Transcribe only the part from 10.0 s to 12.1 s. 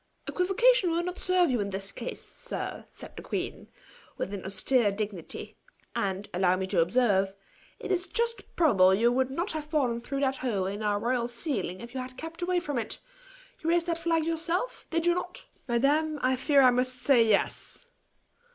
through that hole in our royal ceiling if you